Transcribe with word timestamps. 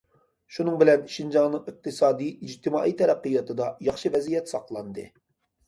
شۇنىڭ 0.53 0.79
بىلەن، 0.83 1.03
شىنجاڭنىڭ 1.15 1.69
ئىقتىسادىي، 1.73 2.33
ئىجتىمائىي 2.49 2.97
تەرەققىياتىدا 3.03 3.71
ياخشى 3.91 4.15
ۋەزىيەت 4.19 4.57
ساقلاندى. 4.59 5.09